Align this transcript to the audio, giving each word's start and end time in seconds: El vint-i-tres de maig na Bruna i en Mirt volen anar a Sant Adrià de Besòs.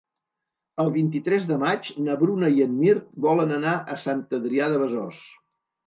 El 0.83 0.87
vint-i-tres 0.95 1.45
de 1.51 1.59
maig 1.65 1.91
na 2.07 2.17
Bruna 2.23 2.51
i 2.57 2.65
en 2.67 2.75
Mirt 2.81 3.07
volen 3.29 3.57
anar 3.61 3.79
a 3.97 4.03
Sant 4.09 4.29
Adrià 4.43 4.75
de 4.77 4.85
Besòs. 4.87 5.27